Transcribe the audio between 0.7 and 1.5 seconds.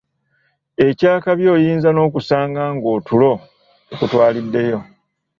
Eky’akabi